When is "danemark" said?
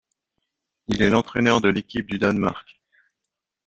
2.17-2.81